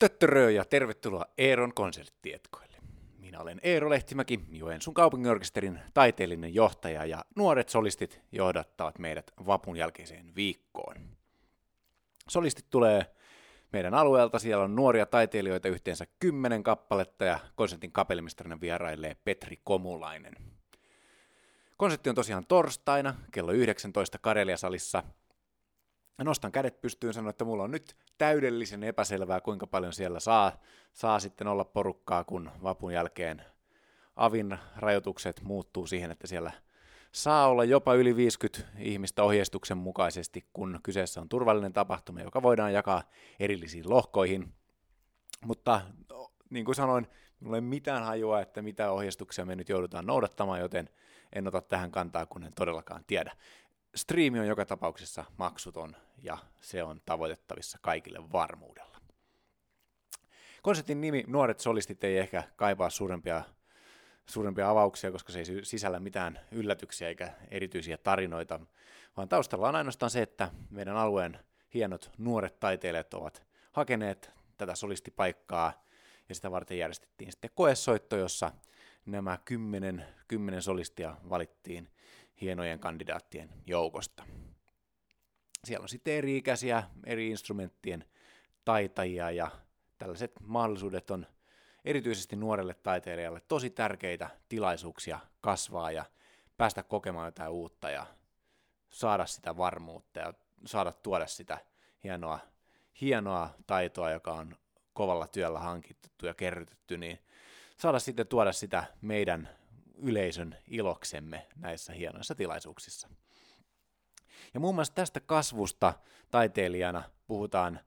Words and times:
Töttörö 0.00 0.50
ja 0.50 0.64
tervetuloa 0.64 1.24
Eeron 1.38 1.74
konserttietkoille. 1.74 2.76
Minä 3.18 3.40
olen 3.40 3.60
Eero 3.62 3.90
Lehtimäki, 3.90 4.40
Joensuun 4.48 4.94
kaupunginorkesterin 4.94 5.80
taiteellinen 5.94 6.54
johtaja 6.54 7.04
ja 7.04 7.24
nuoret 7.36 7.68
solistit 7.68 8.20
johdattavat 8.32 8.98
meidät 8.98 9.32
vapun 9.46 9.76
jälkeiseen 9.76 10.34
viikkoon. 10.34 10.96
Solistit 12.28 12.70
tulee 12.70 13.06
meidän 13.72 13.94
alueelta, 13.94 14.38
siellä 14.38 14.64
on 14.64 14.76
nuoria 14.76 15.06
taiteilijoita 15.06 15.68
yhteensä 15.68 16.06
kymmenen 16.18 16.62
kappaletta 16.62 17.24
ja 17.24 17.38
konsertin 17.54 17.92
kapellimestarina 17.92 18.60
vierailee 18.60 19.16
Petri 19.24 19.56
Komulainen. 19.64 20.34
Konsertti 21.76 22.08
on 22.08 22.14
tosiaan 22.14 22.46
torstaina 22.46 23.14
kello 23.32 23.52
19 23.52 24.18
Kareliasalissa– 26.20 26.24
nostan 26.30 26.52
kädet 26.52 26.80
pystyyn 26.80 27.14
sanoa, 27.14 27.30
että 27.30 27.44
mulla 27.44 27.64
on 27.64 27.70
nyt 27.70 27.96
täydellisen 28.18 28.84
epäselvää, 28.84 29.40
kuinka 29.40 29.66
paljon 29.66 29.92
siellä 29.92 30.20
saa, 30.20 30.52
saa 30.92 31.20
sitten 31.20 31.46
olla 31.46 31.64
porukkaa, 31.64 32.24
kun 32.24 32.50
vapun 32.62 32.92
jälkeen 32.92 33.42
avin 34.16 34.58
rajoitukset 34.76 35.42
muuttuu 35.42 35.86
siihen, 35.86 36.10
että 36.10 36.26
siellä 36.26 36.52
saa 37.12 37.48
olla 37.48 37.64
jopa 37.64 37.94
yli 37.94 38.16
50 38.16 38.68
ihmistä 38.78 39.22
ohjeistuksen 39.22 39.78
mukaisesti, 39.78 40.44
kun 40.52 40.80
kyseessä 40.82 41.20
on 41.20 41.28
turvallinen 41.28 41.72
tapahtuma, 41.72 42.20
joka 42.20 42.42
voidaan 42.42 42.72
jakaa 42.72 43.02
erillisiin 43.40 43.90
lohkoihin. 43.90 44.52
Mutta 45.44 45.80
niin 46.50 46.64
kuin 46.64 46.74
sanoin, 46.74 47.06
minulla 47.40 47.56
ei 47.56 47.60
mitään 47.60 48.04
hajua, 48.04 48.40
että 48.40 48.62
mitä 48.62 48.90
ohjeistuksia 48.90 49.44
me 49.44 49.56
nyt 49.56 49.68
joudutaan 49.68 50.06
noudattamaan, 50.06 50.60
joten 50.60 50.88
en 51.32 51.48
ota 51.48 51.60
tähän 51.60 51.90
kantaa, 51.90 52.26
kun 52.26 52.44
en 52.44 52.52
todellakaan 52.54 53.04
tiedä 53.06 53.32
striimi 53.94 54.40
on 54.40 54.46
joka 54.46 54.64
tapauksessa 54.64 55.24
maksuton 55.36 55.96
ja 56.22 56.38
se 56.60 56.82
on 56.82 57.00
tavoitettavissa 57.06 57.78
kaikille 57.82 58.32
varmuudella. 58.32 59.00
Konsertin 60.62 61.00
nimi 61.00 61.24
Nuoret 61.26 61.60
solistit 61.60 62.04
ei 62.04 62.18
ehkä 62.18 62.42
kaipaa 62.56 62.90
suurempia, 62.90 63.42
suurempia 64.26 64.70
avauksia, 64.70 65.12
koska 65.12 65.32
se 65.32 65.38
ei 65.38 65.44
sisällä 65.62 66.00
mitään 66.00 66.40
yllätyksiä 66.52 67.08
eikä 67.08 67.32
erityisiä 67.50 67.96
tarinoita, 67.96 68.60
vaan 69.16 69.28
taustalla 69.28 69.68
on 69.68 69.76
ainoastaan 69.76 70.10
se, 70.10 70.22
että 70.22 70.50
meidän 70.70 70.96
alueen 70.96 71.38
hienot 71.74 72.10
nuoret 72.18 72.60
taiteilijat 72.60 73.14
ovat 73.14 73.42
hakeneet 73.72 74.30
tätä 74.56 74.74
solistipaikkaa 74.74 75.84
ja 76.28 76.34
sitä 76.34 76.50
varten 76.50 76.78
järjestettiin 76.78 77.32
sitten 77.32 77.50
koesoitto, 77.54 78.16
jossa 78.16 78.52
nämä 79.06 79.38
kymmenen, 79.44 80.04
kymmenen 80.28 80.62
solistia 80.62 81.16
valittiin 81.30 81.90
hienojen 82.40 82.80
kandidaattien 82.80 83.50
joukosta. 83.66 84.24
Siellä 85.64 85.82
on 85.82 85.88
sitten 85.88 86.14
eri-ikäisiä, 86.14 86.82
eri 87.06 87.28
instrumenttien 87.28 88.04
taitajia 88.64 89.30
ja 89.30 89.50
tällaiset 89.98 90.32
mahdollisuudet 90.46 91.10
on 91.10 91.26
erityisesti 91.84 92.36
nuorelle 92.36 92.74
taiteilijalle 92.74 93.40
tosi 93.48 93.70
tärkeitä 93.70 94.30
tilaisuuksia 94.48 95.20
kasvaa 95.40 95.90
ja 95.90 96.04
päästä 96.56 96.82
kokemaan 96.82 97.26
jotain 97.26 97.50
uutta 97.50 97.90
ja 97.90 98.06
saada 98.90 99.26
sitä 99.26 99.56
varmuutta 99.56 100.20
ja 100.20 100.34
saada 100.66 100.92
tuoda 100.92 101.26
sitä 101.26 101.58
hienoa, 102.04 102.38
hienoa 103.00 103.54
taitoa, 103.66 104.10
joka 104.10 104.32
on 104.32 104.56
kovalla 104.92 105.28
työllä 105.28 105.58
hankittu 105.58 106.26
ja 106.26 106.34
kerrytetty, 106.34 106.98
niin 106.98 107.18
saada 107.76 107.98
sitten 107.98 108.26
tuoda 108.26 108.52
sitä 108.52 108.84
meidän 109.00 109.48
yleisön 110.02 110.56
iloksemme 110.66 111.46
näissä 111.56 111.92
hienoissa 111.92 112.34
tilaisuuksissa. 112.34 113.08
Ja 114.54 114.60
muun 114.60 114.74
muassa 114.74 114.94
tästä 114.94 115.20
kasvusta 115.20 115.94
taiteilijana 116.30 117.02
puhutaan 117.26 117.80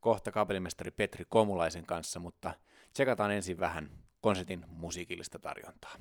kohta 0.00 0.32
kapellimestari 0.32 0.90
Petri 0.90 1.24
Komulaisen 1.28 1.86
kanssa, 1.86 2.20
mutta 2.20 2.54
tsekataan 2.92 3.30
ensin 3.30 3.60
vähän 3.60 3.90
konsertin 4.20 4.64
musiikillista 4.68 5.38
tarjontaa. 5.38 5.94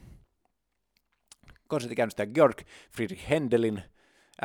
Konsertti 1.68 1.96
käynnistää 1.96 2.26
Georg 2.26 2.62
Friedrich 2.92 3.30
Händelin 3.30 3.84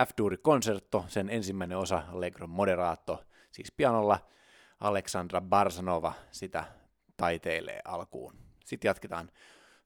F-duuri 0.01 0.37
konsertto, 0.37 1.05
sen 1.09 1.31
ensimmäinen 1.31 1.79
osa 1.79 2.03
Allegro 2.13 2.47
Moderato, 2.47 3.25
siis 3.51 3.73
pianolla 3.73 4.19
Aleksandra 4.81 5.41
Barsanova 5.41 6.13
sitä 6.31 6.65
taiteilee 7.17 7.81
alkuun. 7.85 8.37
Sitten 8.65 8.89
jatketaan 8.89 9.31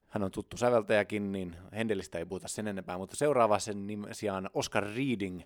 hän 0.09 0.23
on 0.23 0.31
tuttu 0.31 0.57
säveltäjäkin, 0.57 1.31
niin 1.31 1.55
Hendelistä 1.71 2.17
ei 2.17 2.25
puhuta 2.25 2.47
sen 2.47 2.67
enempää, 2.67 2.97
mutta 2.97 3.15
seuraava 3.15 3.59
sen 3.59 3.87
sijaan 4.11 4.49
Oscar 4.53 4.83
Reading, 4.83 5.41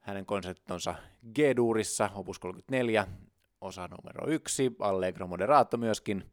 hänen 0.00 0.26
konserttonsa 0.26 0.94
G-duurissa, 1.34 2.10
opus 2.14 2.38
34, 2.38 3.06
osa 3.60 3.88
numero 3.88 4.30
yksi, 4.30 4.76
Allegro 4.78 5.26
Moderato 5.26 5.76
myöskin. 5.76 6.30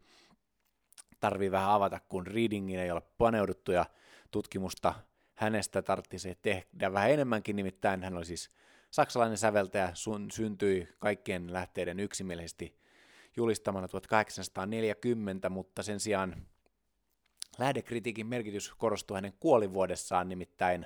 Tarvii 1.19 1.51
vähän 1.51 1.69
avata, 1.69 1.99
kun 2.09 2.27
Readingin 2.27 2.79
ei 2.79 2.91
ole 2.91 3.01
paneuduttu 3.17 3.71
ja 3.71 3.85
tutkimusta 4.31 4.93
hänestä 5.35 5.81
tarvitsisi 5.81 6.37
tehdä 6.41 6.93
vähän 6.93 7.11
enemmänkin, 7.11 7.55
nimittäin 7.55 8.03
hän 8.03 8.17
oli 8.17 8.25
siis 8.25 8.51
saksalainen 8.91 9.37
säveltäjä, 9.37 9.91
sun, 9.93 10.31
syntyi 10.31 10.87
kaikkien 10.99 11.53
lähteiden 11.53 11.99
yksimielisesti 11.99 12.77
julistamana 13.37 13.87
1840, 13.87 15.49
mutta 15.49 15.83
sen 15.83 15.99
sijaan 15.99 16.45
lähdekritiikin 17.57 18.27
merkitys 18.27 18.73
korostuu 18.77 19.15
hänen 19.15 19.33
kuolivuodessaan, 19.39 20.29
nimittäin 20.29 20.85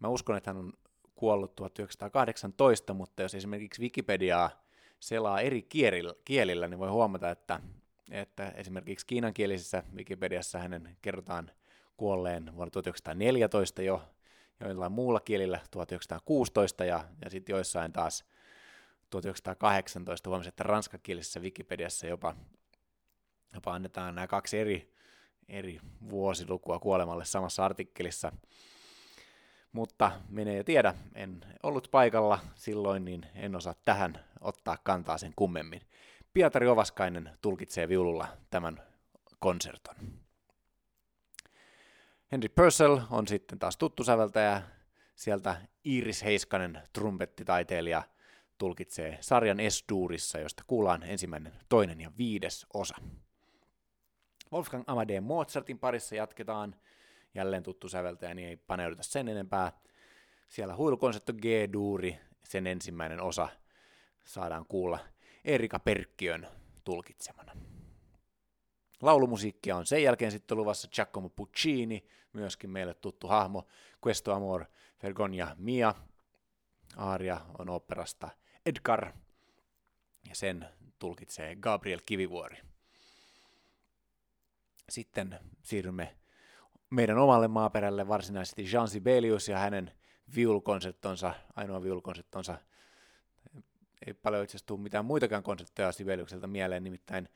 mä 0.00 0.08
uskon, 0.08 0.36
että 0.36 0.50
hän 0.50 0.56
on 0.56 0.72
kuollut 1.14 1.56
1918, 1.56 2.94
mutta 2.94 3.22
jos 3.22 3.34
esimerkiksi 3.34 3.82
Wikipediaa 3.82 4.50
selaa 5.00 5.40
eri 5.40 5.62
kielillä, 6.24 6.68
niin 6.68 6.78
voi 6.78 6.88
huomata, 6.88 7.30
että, 7.30 7.60
että 8.10 8.48
esimerkiksi 8.48 9.06
kiinankielisessä 9.06 9.82
Wikipediassa 9.96 10.58
hänen 10.58 10.96
kerrotaan 11.02 11.50
kuolleen 11.96 12.56
vuonna 12.56 12.70
1914 12.70 13.82
jo, 13.82 14.02
joillain 14.60 14.92
muulla 14.92 15.20
kielillä 15.20 15.60
1916 15.70 16.84
ja, 16.84 17.04
ja 17.24 17.30
sitten 17.30 17.52
joissain 17.52 17.92
taas 17.92 18.24
1918 19.10 20.30
huomasin, 20.30 20.48
että 20.48 20.62
ranskakielisessä 20.62 21.40
Wikipediassa 21.40 22.06
jopa, 22.06 22.34
jopa 23.54 23.74
annetaan 23.74 24.14
nämä 24.14 24.26
kaksi 24.26 24.58
eri 24.58 24.92
eri 25.48 25.80
vuosilukua 26.10 26.78
kuolemalle 26.78 27.24
samassa 27.24 27.64
artikkelissa. 27.64 28.32
Mutta 29.72 30.12
menee 30.28 30.56
ja 30.56 30.64
tiedä, 30.64 30.94
en 31.14 31.40
ollut 31.62 31.88
paikalla 31.90 32.38
silloin, 32.54 33.04
niin 33.04 33.26
en 33.34 33.56
osaa 33.56 33.74
tähän 33.84 34.24
ottaa 34.40 34.78
kantaa 34.84 35.18
sen 35.18 35.32
kummemmin. 35.36 35.80
Pietari 36.32 36.68
Ovaskainen 36.68 37.30
tulkitsee 37.40 37.88
viululla 37.88 38.28
tämän 38.50 38.82
konserton. 39.38 39.96
Henry 42.32 42.48
Purcell 42.48 42.98
on 43.10 43.28
sitten 43.28 43.58
taas 43.58 43.76
tuttu 43.76 44.04
säveltäjä. 44.04 44.62
Sieltä 45.14 45.56
Iris 45.84 46.24
Heiskanen, 46.24 46.82
trumpettitaiteilija, 46.92 48.02
tulkitsee 48.58 49.18
sarjan 49.20 49.58
S-duurissa, 49.68 50.38
josta 50.38 50.64
kuullaan 50.66 51.02
ensimmäinen, 51.02 51.52
toinen 51.68 52.00
ja 52.00 52.12
viides 52.18 52.66
osa. 52.74 52.94
Wolfgang 54.52 54.84
Amadee 54.86 55.20
Mozartin 55.20 55.78
parissa 55.78 56.14
jatketaan. 56.14 56.74
Jälleen 57.34 57.62
tuttu 57.62 57.88
säveltäjä, 57.88 58.34
niin 58.34 58.48
ei 58.48 58.56
paneuduta 58.56 59.02
sen 59.02 59.28
enempää. 59.28 59.72
Siellä 60.48 60.76
huilukonsertto 60.76 61.32
G-duuri, 61.32 62.18
sen 62.44 62.66
ensimmäinen 62.66 63.20
osa 63.20 63.48
saadaan 64.24 64.66
kuulla 64.66 64.98
Erika 65.44 65.78
Perkkiön 65.78 66.48
tulkitsemana. 66.84 67.52
Laulumusiikkia 69.02 69.76
on 69.76 69.86
sen 69.86 70.02
jälkeen 70.02 70.32
sitten 70.32 70.56
luvassa 70.56 70.88
Giacomo 70.88 71.28
Puccini, 71.28 72.06
myöskin 72.32 72.70
meille 72.70 72.94
tuttu 72.94 73.28
hahmo, 73.28 73.66
Questo 74.06 74.32
Amor, 74.32 74.64
Vergogna 75.02 75.56
Mia. 75.58 75.94
Aaria 76.96 77.40
on 77.58 77.70
operasta 77.70 78.28
Edgar, 78.66 79.12
ja 80.28 80.34
sen 80.34 80.68
tulkitsee 80.98 81.56
Gabriel 81.56 82.00
Kivivuori. 82.06 82.71
Sitten 84.92 85.38
siirrymme 85.62 86.16
meidän 86.90 87.18
omalle 87.18 87.48
maaperälle 87.48 88.08
varsinaisesti 88.08 88.72
Jean 88.72 88.88
Sibelius 88.88 89.48
ja 89.48 89.58
hänen 89.58 89.92
viulukonserttonsa, 90.34 91.34
ainoa 91.56 91.82
viulukonserttonsa. 91.82 92.58
Ei 94.06 94.14
paljon 94.14 94.44
itse 94.44 94.56
asiassa 94.56 94.66
tule 94.66 94.80
mitään 94.80 95.04
muitakaan 95.04 95.42
konsertteja 95.42 95.92
Sibeliukselta 95.92 96.46
mieleen, 96.46 96.84
nimittäin 96.84 97.28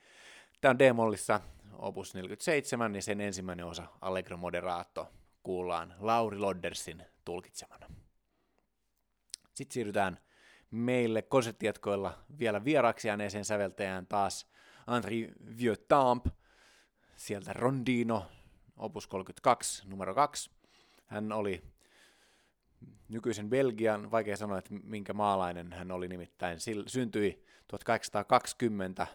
tämä 0.60 0.70
on 0.70 0.78
D-mollissa 0.78 1.40
opus 1.72 2.14
47 2.14 2.94
ja 2.94 3.02
sen 3.02 3.20
ensimmäinen 3.20 3.66
osa 3.66 3.86
Allegro 4.00 4.36
Moderato 4.36 5.12
kuullaan 5.42 5.94
Lauri 5.98 6.38
Loddersin 6.38 7.02
tulkitsemana. 7.24 7.86
Sitten 9.54 9.74
siirrytään 9.74 10.18
meille 10.70 11.22
konserttijatkoilla 11.22 12.18
vielä 12.38 12.64
vieraaksi 12.64 13.08
jääneeseen 13.08 13.44
säveltäjään 13.44 14.06
taas 14.06 14.46
Andri 14.86 15.32
Vieux-Tamp, 15.58 16.26
sieltä 17.16 17.52
Rondino, 17.52 18.26
opus 18.76 19.06
32, 19.06 19.88
numero 19.88 20.14
2. 20.14 20.50
Hän 21.06 21.32
oli 21.32 21.62
nykyisen 23.08 23.50
Belgian, 23.50 24.10
vaikea 24.10 24.36
sanoa, 24.36 24.58
että 24.58 24.74
minkä 24.82 25.12
maalainen 25.12 25.72
hän 25.72 25.90
oli 25.90 26.08
nimittäin, 26.08 26.58
syntyi 26.86 27.44
1820 27.68 29.06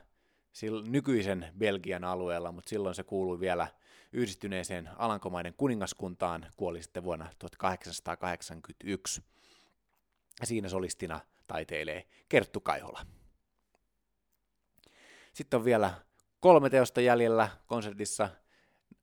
nykyisen 0.87 1.51
Belgian 1.57 2.03
alueella, 2.03 2.51
mutta 2.51 2.69
silloin 2.69 2.95
se 2.95 3.03
kuului 3.03 3.39
vielä 3.39 3.67
yhdistyneeseen 4.13 4.89
Alankomaiden 4.97 5.53
kuningaskuntaan, 5.53 6.47
kuoli 6.57 6.83
sitten 6.83 7.03
vuonna 7.03 7.29
1881. 7.39 9.23
Siinä 10.43 10.69
solistina 10.69 11.19
taiteilee 11.47 12.07
Kerttu 12.29 12.59
Kaihola. 12.59 13.05
Sitten 15.33 15.57
on 15.57 15.65
vielä 15.65 15.93
kolme 16.41 16.69
teosta 16.69 17.01
jäljellä 17.01 17.49
konsertissa. 17.67 18.29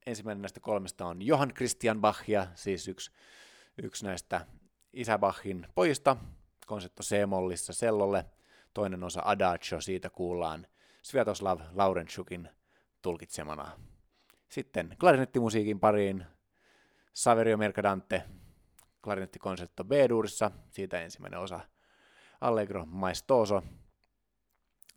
Ensimmäinen 0.06 0.42
näistä 0.42 0.60
kolmesta 0.60 1.06
on 1.06 1.22
Johann 1.22 1.54
Christian 1.54 2.00
Bachia, 2.00 2.46
siis 2.54 2.88
yksi, 2.88 3.10
yksi 3.82 4.04
näistä 4.04 4.46
isä 4.92 5.18
Bachin 5.18 5.66
pojista, 5.74 6.16
konsertto 6.66 7.02
C-mollissa 7.02 7.72
sellolle. 7.72 8.24
Toinen 8.74 9.04
osa 9.04 9.22
Adagio, 9.24 9.80
siitä 9.80 10.10
kuullaan 10.10 10.66
Sviatoslav 11.02 11.60
Laurenchukin 11.72 12.48
tulkitsemana. 13.02 13.70
Sitten 14.48 14.96
klarinettimusiikin 15.00 15.80
pariin 15.80 16.24
Saverio 17.12 17.56
Mercadante, 17.56 18.22
klarinettikonsertto 19.04 19.84
B-duurissa, 19.84 20.50
siitä 20.70 21.00
ensimmäinen 21.00 21.40
osa 21.40 21.60
Allegro 22.40 22.86
Maestoso. 22.86 23.62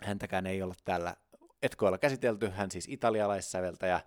Häntäkään 0.03 0.47
ei 0.47 0.61
olla 0.61 0.75
täällä 0.85 1.15
etkoilla 1.61 1.97
käsitelty, 1.97 2.49
hän 2.49 2.71
siis 2.71 2.87
italialaissäveltäjä, 2.89 4.01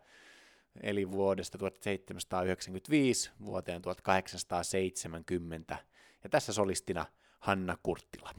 eli 0.83 1.11
vuodesta 1.11 1.59
1795 1.59 3.31
vuoteen 3.45 3.83
1870, 3.83 5.77
ja 6.25 6.31
tässä 6.31 6.53
solistina 6.53 7.07
Hanna 7.41 7.77
Kurttila. 7.83 8.31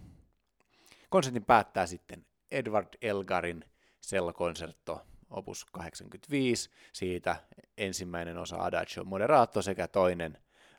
Konsertin 1.10 1.46
päättää 1.46 1.88
sitten 1.88 2.26
Edward 2.52 2.88
Elgarin 3.02 3.66
sellokonsertto 4.02 5.02
opus 5.30 5.66
85, 5.66 6.70
siitä 6.94 7.36
ensimmäinen 7.78 8.38
osa 8.38 8.58
Adagio 8.58 9.04
Moderato 9.04 9.62
sekä 9.62 9.88
toinen 9.88 10.38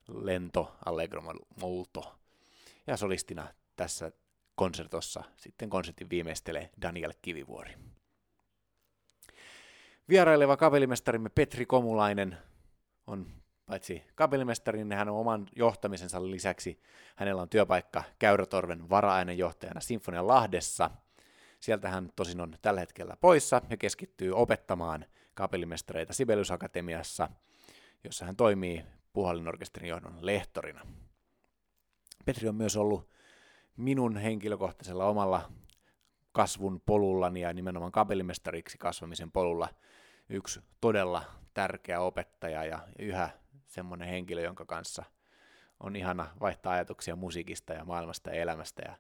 Lento 0.09 0.77
Allegro 0.85 1.23
Molto. 1.61 2.19
Ja 2.87 2.97
solistina 2.97 3.49
tässä 3.77 4.13
konsertossa 4.55 5.25
sitten 5.37 5.71
konsertin 5.71 6.11
viimeistelee 6.11 6.71
Daniel 6.83 7.13
Kivivuori. 7.23 7.96
Vieraileva 10.09 10.57
kapelimestarimme 10.57 11.29
Petri 11.29 11.67
Komulainen 11.67 12.39
on 13.07 13.27
paitsi 13.67 14.03
kapelimestari, 14.15 14.85
niin 14.85 14.99
hän 14.99 15.09
on 15.09 15.17
oman 15.17 15.47
johtamisensa 15.57 16.31
lisäksi, 16.31 16.81
hänellä 17.17 17.43
on 17.43 17.49
työpaikka 17.49 18.03
Käyrätorven 18.19 18.91
vara-aineenjohtajana 18.91 19.81
Sinfonian 19.81 20.29
Lahdessa. 20.29 20.91
Sieltä 21.61 21.89
hän 21.89 22.13
tosin 22.17 22.41
on 22.41 22.59
tällä 22.63 22.81
hetkellä 22.81 23.17
poissa 23.21 23.63
ja 23.71 23.77
keskittyy 23.77 24.33
opettamaan 24.33 25.05
kapelimestareita 25.35 26.13
Sibelius 26.13 26.51
Akatemiassa, 26.51 27.29
jossa 28.05 28.25
hän 28.25 28.37
toimii 28.37 28.85
puhallinorkesterin 29.13 29.89
johdon 29.89 30.19
lehtorina. 30.21 30.87
Petri 32.25 32.49
on 32.49 32.55
myös 32.55 32.77
ollut 32.77 33.11
minun 33.77 34.17
henkilökohtaisella 34.17 35.05
omalla 35.05 35.53
kasvun 36.33 36.81
polullani 36.87 37.41
ja 37.41 37.53
nimenomaan 37.53 37.93
kapelimestariksi 37.93 38.79
kasvamisen 38.79 39.33
polulla 39.33 39.69
yksi 40.29 40.61
todella 40.81 41.25
tärkeä 41.55 42.01
opettaja 42.01 42.65
ja 42.65 42.89
yhä 42.99 43.31
semmoinen 43.67 44.09
henkilö, 44.09 44.41
jonka 44.41 44.65
kanssa 44.65 45.05
on 45.81 45.97
ihana 45.97 46.27
vaihtaa 46.41 46.73
ajatuksia 46.73 47.17
musiikista 47.17 47.73
ja 47.73 47.85
maailmasta 47.85 48.31
ja 48.31 48.43
elämästä 48.43 48.83
ja 48.87 48.97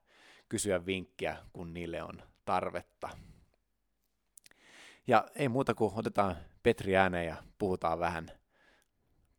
kysyä 0.49 0.87
vinkkiä, 0.87 1.37
kun 1.53 1.75
niille 1.75 2.03
on 2.03 2.23
tarvetta. 2.45 3.09
Ja 5.07 5.25
ei 5.35 5.49
muuta 5.49 5.75
kuin 5.75 5.93
otetaan 5.97 6.37
Petri 6.63 6.97
ääneen 6.97 7.27
ja 7.27 7.37
puhutaan 7.59 7.99
vähän 7.99 8.31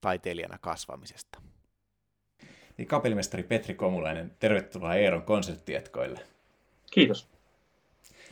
taiteilijana 0.01 0.57
kasvamisesta. 0.57 1.41
Niin 2.77 2.87
kapellimestari 2.87 3.43
Petri 3.43 3.73
Komulainen, 3.73 4.35
tervetuloa 4.39 4.95
Eeron 4.95 5.21
konserttietkoille. 5.21 6.19
Kiitos. 6.91 7.27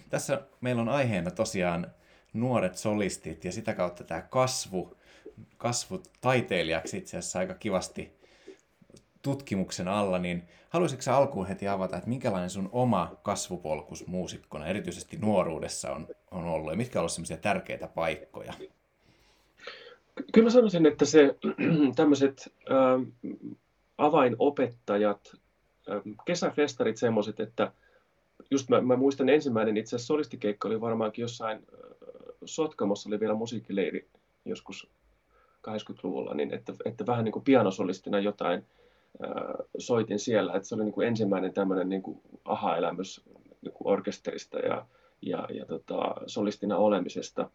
Tässä 0.09 0.41
meillä 0.61 0.81
on 0.81 0.89
aiheena 0.89 1.31
tosiaan 1.31 1.91
nuoret 2.35 2.77
solistit 2.77 3.45
ja 3.45 3.51
sitä 3.51 3.73
kautta 3.73 4.03
tämä 4.03 4.21
kasvu, 4.21 4.97
kasvu 5.57 6.03
taiteilijaksi 6.21 6.97
itse 6.97 7.17
asiassa 7.17 7.39
aika 7.39 7.53
kivasti 7.53 8.11
tutkimuksen 9.21 9.87
alla, 9.87 10.19
niin 10.19 10.43
haluaisitko 10.69 11.11
alkuun 11.11 11.47
heti 11.47 11.67
avata, 11.67 11.97
että 11.97 12.09
minkälainen 12.09 12.49
sun 12.49 12.69
oma 12.71 13.15
kasvupolkus 13.23 14.07
muusikkona, 14.07 14.67
erityisesti 14.67 15.17
nuoruudessa 15.17 15.91
on, 15.91 16.07
on 16.31 16.45
ollut 16.45 16.71
ja 16.71 16.77
mitkä 16.77 16.99
ovat 16.99 17.11
sellaisia 17.11 17.37
tärkeitä 17.37 17.87
paikkoja? 17.87 18.53
Kyllä 20.33 20.45
mä 20.45 20.49
sanoisin, 20.49 20.85
että 20.85 21.05
se 21.05 21.35
tämmöiset 21.95 22.53
äh, 22.71 23.33
avainopettajat, 23.97 25.35
äh, 25.89 26.01
kesäfestarit 26.25 26.97
semmoiset, 26.97 27.39
että 27.39 27.71
just 28.51 28.69
mä, 28.69 28.81
mä 28.81 28.95
muistan 28.95 29.29
ensimmäinen 29.29 29.77
itse 29.77 29.95
asiassa 29.95 30.07
solistikeikka 30.07 30.67
oli 30.67 30.81
varmaankin 30.81 31.21
jossain 31.21 31.67
Sotkamossa 32.45 33.09
oli 33.09 33.19
vielä 33.19 33.33
musiikkileiri 33.33 34.07
joskus 34.45 34.89
80-luvulla, 35.69 36.33
niin 36.33 36.53
että, 36.53 36.73
että 36.85 37.05
vähän 37.05 37.25
niin 37.25 37.33
kuin 37.33 37.43
pianosolistina 37.43 38.19
jotain 38.19 38.65
ää, 39.21 39.55
soitin 39.77 40.19
siellä, 40.19 40.53
että 40.53 40.67
se 40.67 40.75
oli 40.75 40.83
niin 40.83 40.93
kuin 40.93 41.07
ensimmäinen 41.07 41.53
tämmöinen 41.53 41.89
niin 41.89 42.01
kuin 42.01 42.21
aha-elämys 42.45 43.21
niin 43.61 43.73
kuin 43.73 43.87
orkesterista 43.87 44.59
ja, 44.59 44.85
ja, 45.21 45.47
ja 45.53 45.65
tota, 45.65 46.15
solistina 46.27 46.77
olemisesta. 46.77 47.49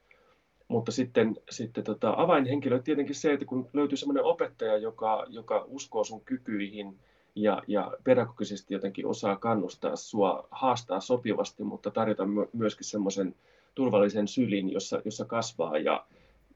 Mutta 0.69 0.93
sitten, 0.93 1.37
sitten 1.51 1.85
tota, 1.85 2.15
avainhenkilö 2.17 2.83
tietenkin 2.83 3.15
se, 3.15 3.33
että 3.33 3.47
kun 3.47 3.69
löytyy 3.73 3.97
semmoinen 3.97 4.25
opettaja, 4.25 4.77
joka, 4.77 5.27
joka 5.29 5.65
uskoo 5.69 6.05
sun 6.05 6.21
kykyihin 6.21 6.99
ja, 7.35 7.63
ja 7.67 7.93
pedagogisesti 8.05 8.75
jotenkin 8.75 9.07
osaa 9.07 9.37
kannustaa 9.37 9.97
sua, 9.97 10.49
haastaa 10.51 11.01
sopivasti, 11.01 11.65
mutta 11.65 11.91
tarjota 11.91 12.25
myöskin 12.53 12.87
semmoisen 12.87 13.35
turvallisen 13.75 14.29
sylin, 14.29 14.73
jossa, 14.73 15.03
jossa 15.05 15.25
kasvaa 15.25 15.79
ja, 15.79 16.07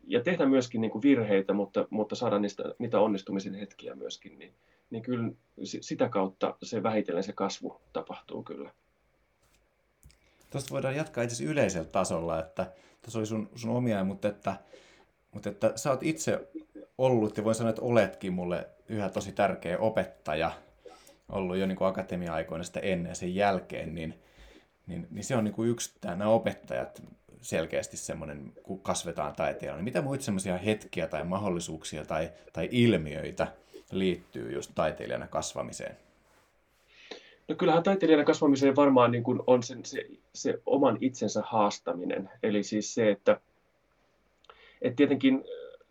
ja 0.06 0.22
tehdä 0.22 0.46
myöskin 0.46 0.80
niin 0.80 0.90
kuin 0.90 1.02
virheitä, 1.02 1.52
mutta, 1.52 1.86
mutta 1.90 2.14
saada 2.14 2.38
niistä, 2.38 2.62
niitä 2.78 3.00
onnistumisen 3.00 3.54
hetkiä 3.54 3.94
myöskin, 3.94 4.38
niin, 4.38 4.54
niin 4.90 5.02
kyllä 5.02 5.32
sitä 5.62 6.08
kautta 6.08 6.56
se 6.62 6.82
vähitellen 6.82 7.24
se 7.24 7.32
kasvu 7.32 7.80
tapahtuu 7.92 8.42
kyllä. 8.42 8.70
Tuosta 10.50 10.74
voidaan 10.74 10.96
jatkaa 10.96 11.24
itse 11.24 11.44
yleisellä 11.44 11.88
tasolla, 11.88 12.40
että 12.40 12.72
tuossa 13.02 13.18
oli 13.18 13.26
sun, 13.26 13.50
sun 13.54 13.70
omia, 13.70 14.04
mutta 14.04 14.28
että, 14.28 14.56
mutta 15.32 15.48
että 15.48 15.72
sä 15.76 15.90
oot 15.90 16.02
itse 16.02 16.48
ollut, 16.98 17.36
ja 17.36 17.44
voin 17.44 17.54
sanoa, 17.54 17.70
että 17.70 17.82
oletkin 17.82 18.32
mulle 18.32 18.66
yhä 18.88 19.08
tosi 19.08 19.32
tärkeä 19.32 19.78
opettaja, 19.78 20.52
ollut 21.28 21.56
jo 21.56 21.66
niin 21.66 21.78
akatemia-aikoina 21.80 22.64
sitä 22.64 22.80
ennen 22.80 23.10
ja 23.10 23.14
sen 23.14 23.34
jälkeen, 23.34 23.94
niin 23.94 24.14
niin, 24.86 25.06
niin 25.10 25.24
se 25.24 25.36
on 25.36 25.44
niin 25.44 25.54
kuin 25.54 25.70
yksi, 25.70 25.94
nämä 26.04 26.28
opettajat 26.28 27.02
selkeästi 27.40 27.96
semmoinen, 27.96 28.52
kun 28.62 28.80
kasvetaan 28.80 29.34
taiteella, 29.36 29.76
niin 29.76 29.84
mitä 29.84 30.02
muita 30.02 30.24
semmoisia 30.24 30.58
hetkiä 30.58 31.06
tai 31.06 31.24
mahdollisuuksia 31.24 32.04
tai, 32.04 32.30
tai 32.52 32.68
ilmiöitä 32.70 33.46
liittyy 33.92 34.52
just 34.52 34.70
taiteilijana 34.74 35.26
kasvamiseen? 35.26 35.96
No 37.48 37.54
kyllähän 37.54 37.82
taiteilijana 37.82 38.24
kasvamiseen 38.24 38.76
varmaan 38.76 39.10
niin 39.10 39.24
kuin 39.24 39.40
on 39.46 39.62
sen, 39.62 39.84
se, 39.84 40.06
se 40.34 40.58
oman 40.66 40.98
itsensä 41.00 41.42
haastaminen. 41.46 42.30
Eli 42.42 42.62
siis 42.62 42.94
se, 42.94 43.10
että, 43.10 43.40
että 44.82 44.96
tietenkin 44.96 45.44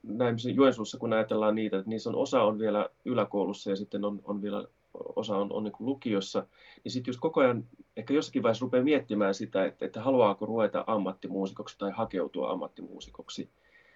näin 0.04 0.36
Joensuussa, 0.54 0.98
kun 0.98 1.14
ajatellaan 1.14 1.56
niitä, 1.56 1.78
että 1.78 1.90
niissä 1.90 2.10
on 2.10 2.16
osa 2.16 2.44
on 2.44 2.60
vielä 2.60 2.90
yläkoulussa 3.06 3.70
ja 3.70 3.76
sitten 3.76 4.06
on, 4.06 4.22
on 4.24 4.42
vielä 4.42 4.68
osa 5.16 5.38
on, 5.38 5.54
on 5.54 5.64
niin 5.64 5.74
lukiossa, 5.80 6.46
niin 6.84 6.92
sitten 6.92 7.10
just 7.10 7.20
koko 7.20 7.42
ajan 7.42 7.64
ehkä 7.98 8.14
jossakin 8.14 8.44
vaiheessa 8.44 8.66
rupeaa 8.66 8.84
miettimään 8.84 9.34
sitä, 9.34 9.66
että, 9.66 9.86
että 9.86 10.02
haluaako 10.02 10.46
ruveta 10.46 10.84
ammattimuusikoksi 10.88 11.78
tai 11.78 11.92
hakeutua 11.92 12.52
ammattimuusikoksi, 12.52 13.50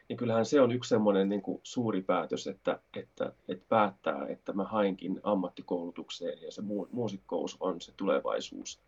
niin 0.10 0.18
kyllähän 0.18 0.46
se 0.46 0.62
on 0.62 0.72
yksi 0.72 0.90
semmoinen 0.90 1.30
niin 1.30 1.42
suuri 1.64 2.02
päätös, 2.02 2.48
että, 2.48 2.80
että, 2.98 3.34
että 3.48 3.66
päättää, 3.70 4.28
että 4.28 4.54
mä 4.54 4.64
hainkin 4.64 5.20
ammattikoulutukseen 5.24 6.42
ja 6.42 6.52
se 6.52 6.62
muusikkous 6.92 7.58
on 7.60 7.82
se 7.82 7.94
tulevaisuus. 7.98 8.80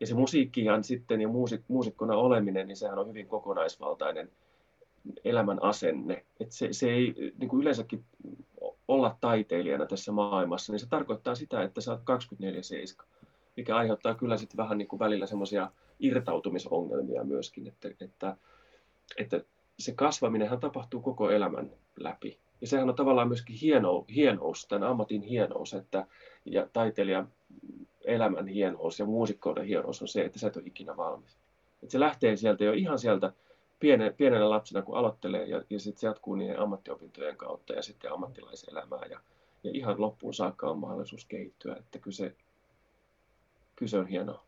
Ja 0.00 0.06
se 0.06 0.14
musiikkihan 0.14 0.84
sitten 0.84 1.20
ja 1.20 1.28
muusik, 1.28 1.60
muusikkona 1.68 2.16
oleminen, 2.16 2.68
niin 2.68 2.76
sehän 2.76 2.98
on 2.98 3.08
hyvin 3.08 3.26
kokonaisvaltainen 3.26 4.30
elämän 5.24 5.62
asenne. 5.62 6.24
Et 6.40 6.52
se, 6.52 6.68
se 6.72 6.90
ei 6.90 7.14
niin 7.38 7.48
kuin 7.48 7.60
yleensäkin 7.60 8.04
olla 8.88 9.16
taiteilijana 9.20 9.86
tässä 9.86 10.12
maailmassa, 10.12 10.72
niin 10.72 10.80
se 10.80 10.88
tarkoittaa 10.88 11.34
sitä, 11.34 11.62
että 11.62 11.80
sä 11.80 11.90
oot 11.90 12.00
24-7, 13.00 13.04
mikä 13.56 13.76
aiheuttaa 13.76 14.14
kyllä 14.14 14.36
sitten 14.36 14.56
vähän 14.56 14.78
niin 14.78 14.88
kuin 14.88 15.00
välillä 15.00 15.26
semmoisia 15.26 15.70
irtautumisongelmia 16.00 17.24
myöskin, 17.24 17.66
että, 17.68 17.88
että, 18.00 18.36
että 19.16 19.40
se 19.78 19.92
kasvaminenhan 19.92 20.60
tapahtuu 20.60 21.00
koko 21.00 21.30
elämän 21.30 21.70
läpi. 21.96 22.38
Ja 22.60 22.66
sehän 22.66 22.88
on 22.88 22.94
tavallaan 22.94 23.28
myöskin 23.28 23.56
hieno, 23.56 24.04
hienous, 24.14 24.66
tämän 24.66 24.88
ammatin 24.88 25.22
hienous, 25.22 25.74
että, 25.74 26.06
ja 26.44 26.68
taiteilijan 26.72 27.28
elämän 28.04 28.48
hienous 28.48 28.98
ja 28.98 29.06
muusikkouden 29.06 29.64
hienous 29.64 30.02
on 30.02 30.08
se, 30.08 30.24
että 30.24 30.38
sä 30.38 30.46
et 30.46 30.56
ole 30.56 30.64
ikinä 30.66 30.96
valmis. 30.96 31.36
Että 31.82 31.92
se 31.92 32.00
lähtee 32.00 32.36
sieltä 32.36 32.64
jo 32.64 32.72
ihan 32.72 32.98
sieltä 32.98 33.32
pienen, 33.80 34.14
pienenä 34.14 34.50
lapsena, 34.50 34.82
kun 34.82 34.96
aloittelee, 34.96 35.44
ja, 35.44 35.62
ja 35.70 35.80
sitten 35.80 36.00
se 36.00 36.06
jatkuu 36.06 36.34
niiden 36.34 36.60
ammattiopintojen 36.60 37.36
kautta 37.36 37.72
ja 37.72 37.82
sitten 37.82 38.12
ammattilaiselämää, 38.12 39.04
ja, 39.10 39.20
ja 39.64 39.70
ihan 39.74 40.00
loppuun 40.00 40.34
saakka 40.34 40.70
on 40.70 40.78
mahdollisuus 40.78 41.24
kehittyä, 41.24 41.76
että 41.76 41.98
kyllä 41.98 42.14
se, 42.16 42.36
kyllä 43.76 43.90
se 43.90 43.98
on 43.98 44.06
hienoa. 44.06 44.44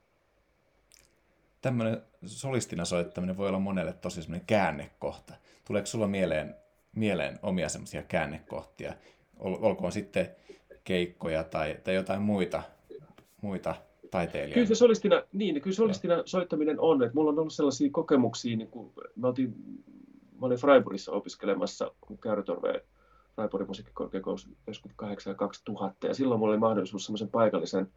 Tämmöinen 1.60 2.02
solistina 2.26 2.84
soittaminen 2.84 3.36
voi 3.36 3.48
olla 3.48 3.58
monelle 3.58 3.92
tosi 3.92 4.22
semmoinen 4.22 4.46
käännekohta. 4.46 5.34
Tuleeko 5.64 5.86
sulla 5.86 6.06
mieleen, 6.06 6.54
mieleen 6.94 7.38
omia 7.42 7.68
semmoisia 7.68 8.02
käännekohtia? 8.02 8.94
Ol, 9.38 9.56
olkoon 9.60 9.92
sitten 9.92 10.36
keikkoja 10.84 11.44
tai, 11.44 11.76
tai 11.84 11.94
jotain 11.94 12.22
muita, 12.22 12.62
muita 13.42 13.74
taiteilijoita? 14.10 14.54
Kyllä 14.54 14.66
se 14.66 14.74
solistina, 14.74 15.22
niin, 15.32 15.60
kyllä 15.60 15.76
solistina 15.76 16.22
soittaminen 16.24 16.80
on. 16.80 17.02
Että 17.02 17.14
mulla 17.14 17.30
on 17.30 17.38
ollut 17.38 17.52
sellaisia 17.52 17.88
kokemuksia, 17.92 18.56
niin 18.56 18.68
kuin 18.68 18.92
mä, 19.16 19.26
oltiin, 19.26 19.54
mä 20.40 20.46
olin 20.46 20.58
Freiburgissa 20.58 21.12
opiskelemassa 21.12 21.92
Käyrätorveen 22.20 22.80
Freiburgin 23.38 23.68
musiikkikorkeakoulussa 23.68 24.48
98 24.48 25.30
ja 25.30 25.34
2000, 25.34 26.06
ja 26.06 26.14
silloin 26.14 26.40
mulla 26.40 26.52
oli 26.52 26.60
mahdollisuus 26.60 27.04
semmoisen 27.04 27.28
paikallisen 27.28 27.88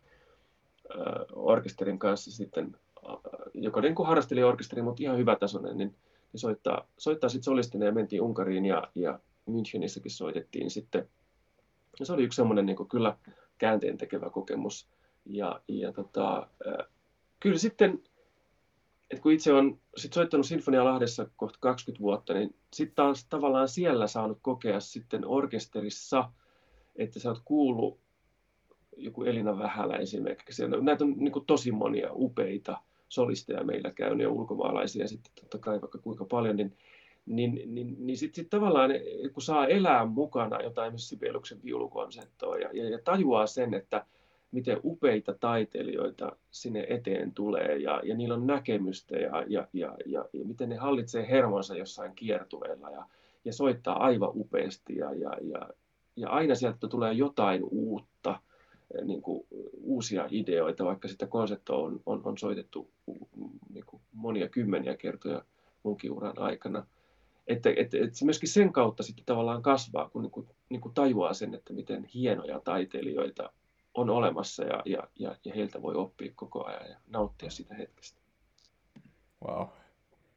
äh, 0.92 1.26
orkesterin 1.34 2.00
kanssa 2.00 2.32
sitten, 2.32 2.78
äh, 3.10 3.16
joka 3.54 3.82
niin 3.82 3.96
kuin 3.96 4.08
harrasteli 4.08 4.44
orkesteri, 4.44 4.82
mutta 4.82 5.04
ihan 5.04 5.18
hyvä 5.18 5.36
tasoinen, 5.36 5.78
niin, 5.78 5.96
niin 6.34 6.40
soittaa, 6.40 6.88
soittaa 6.98 7.30
sitten 7.30 7.44
solistina 7.44 7.86
ja 7.86 7.92
mentiin 7.92 8.22
Unkariin 8.22 8.66
ja, 8.66 8.88
ja 8.96 9.20
Münchenissäkin 9.50 10.10
soitettiin 10.10 10.72
sitten. 10.72 11.10
Ja 12.00 12.06
se 12.06 12.14
oli 12.14 12.24
yksi 12.24 12.36
semmoinen 12.36 12.66
niin 12.66 12.88
kyllä 12.90 13.18
käänteen 13.58 13.98
tekevä 13.98 14.30
kokemus. 14.30 14.88
Ja, 15.26 15.62
ja 15.68 15.94
tota, 15.94 16.48
kyllä 17.40 17.58
sitten, 17.58 18.04
että 19.12 19.24
kun 19.24 19.32
itse 19.32 19.54
on 19.54 19.80
sit 19.98 20.14
soittanut 20.14 20.46
Sinfonia 20.46 20.86
Lahdessa 20.86 21.28
kohta 21.36 21.58
20 21.62 22.04
vuotta, 22.04 22.34
niin 22.34 22.56
sitten 22.74 22.96
taas 22.96 23.26
tavallaan 23.26 23.68
siellä 23.68 24.08
saanut 24.08 24.38
kokea 24.42 24.80
sitten 24.80 25.26
orkesterissa, 25.26 26.32
että 26.96 27.20
sä 27.20 27.30
oot 27.30 27.42
kuullut 27.46 28.00
joku 28.98 29.24
Elina 29.24 29.58
Vähälä 29.58 29.96
esimerkiksi. 29.96 30.64
Näitä 30.82 31.04
on 31.04 31.14
niin 31.18 31.46
tosi 31.48 31.72
monia 31.72 32.10
upeita 32.14 32.78
solisteja 33.10 33.64
meillä 33.64 33.92
käynyt 33.92 34.24
ja 34.24 34.30
ulkomaalaisia 34.30 35.08
sitten 35.08 35.32
totta 35.36 35.58
kai 35.58 35.82
vaikka 35.82 35.98
kuinka 35.98 36.26
paljon, 36.26 36.56
niin, 36.56 36.78
niin, 37.26 37.62
niin, 37.66 37.96
niin 38.00 38.18
sitten 38.18 38.36
sit 38.36 38.50
tavallaan 38.50 38.92
kun 39.34 39.44
saa 39.44 39.68
elää 39.68 40.06
mukana 40.06 40.62
jotain 40.62 40.88
esimerkiksi 40.88 41.08
Sibeliuksen 41.08 41.60
ja, 42.62 42.70
ja, 42.74 42.90
ja 42.90 43.00
tajuaa 43.04 43.48
sen, 43.48 43.74
että 43.74 44.06
miten 44.52 44.80
upeita 44.84 45.34
taiteilijoita 45.34 46.36
sinne 46.52 46.86
eteen 46.90 47.34
tulee 47.34 47.78
ja, 47.78 48.02
ja 48.04 48.16
niillä 48.16 48.36
on 48.36 48.48
näkemystä 48.48 49.18
ja, 49.18 49.44
ja, 49.48 49.68
ja, 49.74 49.98
ja, 50.06 50.26
ja 50.34 50.46
miten 50.46 50.70
ne 50.70 50.76
hallitsee 50.76 51.30
hermonsa 51.30 51.78
jossain 51.78 52.16
kiertueella 52.16 52.90
ja, 52.90 53.06
ja 53.46 53.54
soittaa 53.54 54.04
aivan 54.04 54.32
upeasti 54.34 54.96
ja, 54.96 55.14
ja, 55.14 55.32
ja, 55.42 55.70
ja 56.16 56.30
aina 56.30 56.56
sieltä 56.56 56.88
tulee 56.88 57.14
jotain 57.14 57.64
uutta, 57.72 58.40
eh, 58.98 59.06
niin 59.06 59.22
kuin 59.22 59.48
uusia 59.84 60.28
ideoita, 60.32 60.86
vaikka 60.86 61.08
sitä 61.08 61.28
konserttoa 61.28 61.78
on, 61.78 62.00
on, 62.06 62.22
on 62.24 62.38
soitettu 62.38 62.90
niin 63.74 63.86
kuin 63.86 64.02
monia 64.14 64.50
kymmeniä 64.50 64.98
kertoja 64.98 65.44
munkin 65.84 66.12
uran 66.12 66.40
aikana. 66.40 66.86
Että, 67.48 67.70
että, 67.76 67.98
että 67.98 68.18
se 68.18 68.26
myöskin 68.26 68.50
sen 68.50 68.74
kautta 68.74 69.04
sitten 69.04 69.26
tavallaan 69.26 69.62
kasvaa, 69.62 70.10
kun 70.10 70.22
niin 70.22 70.32
kuin, 70.32 70.48
niin 70.70 70.82
kuin 70.82 70.94
tajuaa 70.94 71.34
sen, 71.34 71.54
että 71.54 71.74
miten 71.74 72.06
hienoja 72.06 72.60
taiteilijoita 72.60 73.52
on 73.94 74.10
olemassa 74.10 74.64
ja, 74.64 74.82
ja, 74.86 75.04
ja, 75.20 75.36
ja 75.46 75.54
heiltä 75.56 75.82
voi 75.82 75.96
oppia 75.96 76.32
koko 76.36 76.66
ajan 76.66 76.90
ja 76.90 76.98
nauttia 77.08 77.50
sitä 77.50 77.76
hetkestä. 77.76 78.22
Wow. 79.48 79.68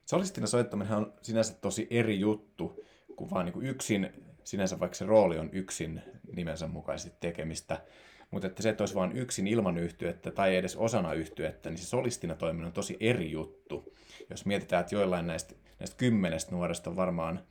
Solistina 0.06 0.46
soittaminen 0.46 0.94
on 0.94 1.14
sinänsä 1.22 1.54
tosi 1.54 1.86
eri 1.90 2.20
juttu 2.20 2.84
kuin 3.16 3.30
vaan 3.30 3.44
niin 3.44 3.52
kuin 3.52 3.66
yksin, 3.66 4.12
sinänsä 4.44 4.80
vaikka 4.80 4.94
se 4.94 5.04
rooli 5.04 5.38
on 5.38 5.50
yksin 5.52 6.02
nimensä 6.36 6.66
mukaisesti 6.66 7.18
tekemistä, 7.20 7.82
mutta 8.30 8.46
että 8.46 8.62
se, 8.62 8.68
että 8.68 8.82
olisi 8.82 8.94
vain 8.94 9.16
yksin 9.16 9.46
ilman 9.46 9.78
yhtyettä 9.78 10.30
tai 10.30 10.56
edes 10.56 10.76
osana 10.76 11.12
yhtyettä, 11.12 11.70
niin 11.70 11.78
se 11.78 11.86
solistina 11.86 12.34
toiminen 12.34 12.66
on 12.66 12.72
tosi 12.72 12.96
eri 13.00 13.30
juttu. 13.30 13.94
Jos 14.30 14.46
mietitään, 14.46 14.80
että 14.80 14.94
joillain 14.94 15.26
näistä, 15.26 15.54
näistä 15.78 15.96
kymmenestä 15.96 16.52
nuoresta 16.52 16.90
on 16.90 16.96
varmaan, 16.96 17.44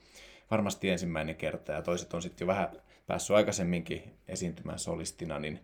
varmasti 0.51 0.89
ensimmäinen 0.89 1.35
kerta 1.35 1.71
ja 1.71 1.81
toiset 1.81 2.13
on 2.13 2.21
sitten 2.21 2.45
jo 2.45 2.47
vähän 2.47 2.69
päässyt 3.07 3.35
aikaisemminkin 3.35 4.03
esiintymään 4.27 4.79
solistina, 4.79 5.39
niin 5.39 5.59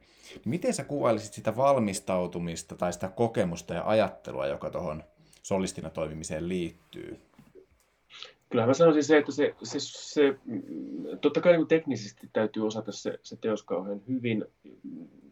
miten 0.45 0.73
sä 0.73 0.83
kuvailisit 0.83 1.33
sitä 1.33 1.57
valmistautumista 1.57 2.75
tai 2.75 2.93
sitä 2.93 3.07
kokemusta 3.09 3.73
ja 3.73 3.83
ajattelua, 3.85 4.47
joka 4.47 4.69
tuohon 4.69 5.03
solistina 5.43 5.89
toimimiseen 5.89 6.49
liittyy? 6.49 7.19
Kyllä 8.49 8.65
mä 8.65 8.73
sanoisin 8.73 9.03
se, 9.03 9.17
että 9.17 9.31
se, 9.31 9.55
se, 9.63 9.79
se 9.79 10.35
totta 11.21 11.41
kai 11.41 11.57
niin 11.57 11.67
teknisesti 11.67 12.29
täytyy 12.33 12.67
osata 12.67 12.91
se, 12.91 13.19
se 13.23 13.35
teos 13.35 13.63
kauhean 13.63 14.01
hyvin, 14.07 14.45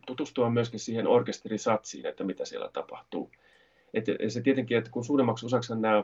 tutustua 0.05 0.49
myöskin 0.49 0.79
siihen 0.79 1.07
orkesterisatsiin, 1.07 2.05
että 2.05 2.23
mitä 2.23 2.45
siellä 2.45 2.69
tapahtuu. 2.73 3.31
Et 3.93 4.05
se 4.27 4.41
tietenkin, 4.41 4.77
että 4.77 4.91
kun 4.91 5.05
suuremmaksi 5.05 5.45
osaksi 5.45 5.75
nämä 5.75 6.03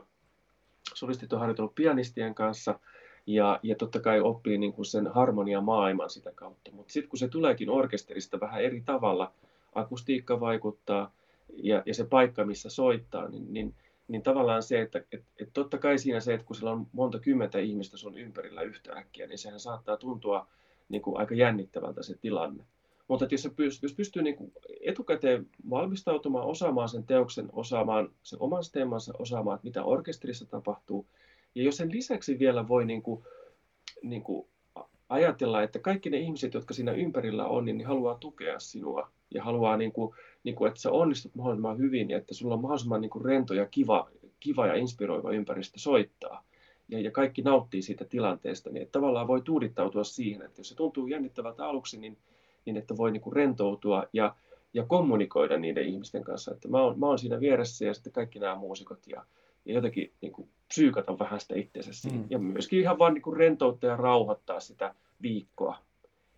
solistit 0.94 1.32
on 1.32 1.38
harjoitellut 1.38 1.74
pianistien 1.74 2.34
kanssa, 2.34 2.80
ja, 3.26 3.60
ja 3.62 3.76
totta 3.76 4.00
kai 4.00 4.20
oppii 4.20 4.58
niin 4.58 4.72
kuin 4.72 4.86
sen 4.86 5.06
harmonia 5.06 5.60
maailman 5.60 6.10
sitä 6.10 6.32
kautta. 6.34 6.70
Mutta 6.72 6.92
sitten 6.92 7.10
kun 7.10 7.18
se 7.18 7.28
tuleekin 7.28 7.70
orkesterista 7.70 8.40
vähän 8.40 8.62
eri 8.62 8.82
tavalla, 8.84 9.32
akustiikka 9.74 10.40
vaikuttaa 10.40 11.12
ja, 11.56 11.82
ja 11.86 11.94
se 11.94 12.04
paikka, 12.04 12.44
missä 12.44 12.70
soittaa, 12.70 13.28
niin, 13.28 13.52
niin, 13.52 13.74
niin 14.08 14.22
tavallaan 14.22 14.62
se, 14.62 14.80
että 14.80 15.02
et, 15.12 15.24
et 15.40 15.50
totta 15.52 15.78
kai 15.78 15.98
siinä 15.98 16.20
se, 16.20 16.34
että 16.34 16.46
kun 16.46 16.56
siellä 16.56 16.72
on 16.72 16.86
monta 16.92 17.18
kymmentä 17.18 17.58
ihmistä 17.58 17.96
sun 17.96 18.18
ympärillä 18.18 18.62
yhtäkkiä, 18.62 19.26
niin 19.26 19.38
sehän 19.38 19.60
saattaa 19.60 19.96
tuntua 19.96 20.46
niin 20.88 21.02
kuin 21.02 21.16
aika 21.16 21.34
jännittävältä 21.34 22.02
se 22.02 22.14
tilanne. 22.20 22.64
Mutta 23.08 23.26
jos, 23.30 23.48
pystyy, 23.56 23.88
jos 23.88 23.94
pystyy 23.94 24.22
niin 24.22 24.36
kuin 24.36 24.52
etukäteen 24.80 25.46
valmistautumaan, 25.70 26.46
osaamaan 26.46 26.88
sen 26.88 27.04
teoksen, 27.04 27.48
osaamaan 27.52 28.10
sen 28.22 28.42
oman 28.42 28.64
stemmansa, 28.64 29.12
osaamaan, 29.18 29.54
että 29.54 29.66
mitä 29.66 29.84
orkesterissa 29.84 30.46
tapahtuu, 30.46 31.06
ja 31.54 31.62
jos 31.62 31.76
sen 31.76 31.92
lisäksi 31.92 32.38
vielä 32.38 32.68
voi 32.68 32.84
niin 32.84 33.02
kuin, 33.02 33.24
niin 34.02 34.22
kuin 34.22 34.48
ajatella, 35.08 35.62
että 35.62 35.78
kaikki 35.78 36.10
ne 36.10 36.18
ihmiset, 36.18 36.54
jotka 36.54 36.74
siinä 36.74 36.92
ympärillä 36.92 37.46
on, 37.46 37.64
niin 37.64 37.86
haluaa 37.86 38.14
tukea 38.14 38.60
sinua 38.60 39.10
ja 39.34 39.44
haluaa, 39.44 39.76
niin 39.76 39.92
kuin, 39.92 40.14
niin 40.44 40.54
kuin, 40.54 40.68
että 40.68 40.80
sä 40.80 40.90
onnistut 40.90 41.34
mahdollisimman 41.34 41.78
hyvin 41.78 42.10
ja 42.10 42.18
että 42.18 42.34
sulla 42.34 42.54
on 42.54 42.60
mahdollisimman 42.60 43.00
niin 43.00 43.10
kuin 43.10 43.24
rento 43.24 43.54
ja 43.54 43.66
kiva, 43.66 44.10
kiva 44.40 44.66
ja 44.66 44.74
inspiroiva 44.74 45.32
ympäristö 45.32 45.78
soittaa. 45.78 46.44
Ja, 46.88 47.00
ja 47.00 47.10
kaikki 47.10 47.42
nauttii 47.42 47.82
siitä 47.82 48.04
tilanteesta, 48.04 48.70
niin 48.70 48.82
että 48.82 48.92
tavallaan 48.92 49.28
voi 49.28 49.42
tuudittautua 49.42 50.04
siihen, 50.04 50.42
että 50.42 50.60
jos 50.60 50.68
se 50.68 50.74
tuntuu 50.74 51.06
jännittävältä 51.06 51.66
aluksi, 51.66 51.98
niin, 51.98 52.16
niin 52.64 52.76
että 52.76 52.96
voi 52.96 53.12
niin 53.12 53.20
kuin 53.20 53.36
rentoutua 53.36 54.04
ja, 54.12 54.36
ja 54.74 54.84
kommunikoida 54.84 55.58
niiden 55.58 55.84
ihmisten 55.84 56.24
kanssa, 56.24 56.52
että 56.52 56.68
mä 56.68 56.82
oon, 56.82 56.98
mä 56.98 57.06
oon 57.06 57.18
siinä 57.18 57.40
vieressä 57.40 57.84
ja 57.84 57.94
sitten 57.94 58.12
kaikki 58.12 58.38
nämä 58.38 58.54
muusikot 58.54 59.06
ja, 59.06 59.24
ja 59.64 59.74
jotenkin 59.74 60.12
niin 60.20 60.32
kuin 60.32 60.48
psyykata 60.68 61.18
vähän 61.18 61.40
sitä 61.40 61.54
itseensä 61.56 61.92
siinä. 61.92 62.18
Mm. 62.18 62.26
Ja 62.30 62.38
myöskin 62.38 62.80
ihan 62.80 62.98
vaan 62.98 63.14
niin 63.14 63.22
kuin 63.22 63.36
rentouttaa 63.36 63.90
ja 63.90 63.96
rauhoittaa 63.96 64.60
sitä 64.60 64.94
viikkoa, 65.22 65.78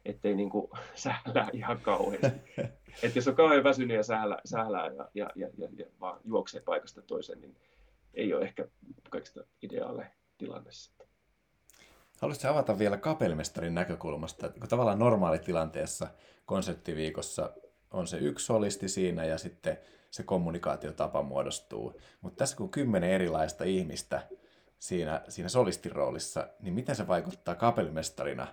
ettei 0.05 0.35
niin 0.35 0.51
kuin 0.51 0.71
sählää 0.95 1.51
ihan 1.53 1.81
kauheasti. 1.81 2.27
että 3.03 3.19
jos 3.19 3.29
on 3.29 3.37
kauhean 3.37 3.65
väsynyt 3.65 3.97
ja 3.97 4.03
sählää, 4.03 4.41
sählää 4.45 4.87
ja, 4.87 5.09
ja, 5.15 5.31
ja, 5.35 5.49
ja, 5.59 5.69
ja 5.77 5.87
vaan 6.01 6.21
juoksee 6.25 6.61
paikasta 6.61 7.03
toiseen, 7.03 7.41
niin 7.41 7.57
ei 8.15 8.35
ole 8.35 8.45
ehkä 8.45 8.69
kaikista 9.11 9.45
ideaale 9.63 10.11
tilanne 10.39 10.73
sitten. 10.73 11.07
Haluaisitko 12.21 12.49
avata 12.49 12.79
vielä 12.79 12.97
kapelmestarin 12.97 13.75
näkökulmasta, 13.75 14.49
kun 14.49 14.69
tavallaan 14.69 14.99
normaalitilanteessa 14.99 16.09
konserttiviikossa 16.47 17.53
on 17.97 18.07
se 18.07 18.19
yksi 18.19 18.47
solisti 18.47 18.89
siinä 18.89 19.25
ja 19.25 19.39
sitten 19.39 19.79
se 20.11 20.23
kommunikaatiotapa 20.23 21.23
muodostuu. 21.23 22.01
Mutta 22.21 22.37
tässä 22.37 22.57
kun 22.57 22.71
kymmenen 22.71 23.11
erilaista 23.11 23.65
ihmistä 23.65 24.23
siinä, 24.79 25.21
siinä 25.29 25.49
solistin 25.49 25.93
roolissa, 25.93 26.49
niin 26.61 26.75
miten 26.75 26.97
se 26.97 27.07
vaikuttaa 27.07 27.55
kapellimestarina 27.55 28.47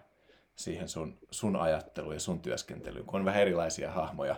siihen 0.55 0.89
sun, 0.89 1.17
sun 1.31 1.55
ajatteluun 1.55 2.13
ja 2.13 2.19
sun 2.19 2.39
työskentelyyn, 2.39 3.05
kun 3.05 3.19
on 3.19 3.25
vähän 3.25 3.41
erilaisia 3.41 3.91
hahmoja 3.91 4.35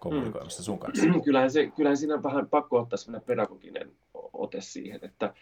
kommunikoimassa 0.00 0.62
sun 0.62 0.78
kanssa? 0.78 1.06
Kyllähän, 1.24 1.50
se, 1.50 1.66
kyllähän 1.66 1.96
siinä 1.96 2.14
on 2.14 2.22
vähän 2.22 2.48
pakko 2.48 2.78
ottaa 2.78 2.96
sellainen 2.96 3.26
pedagoginen 3.26 3.92
ote 4.32 4.60
siihen, 4.60 5.00
että, 5.02 5.34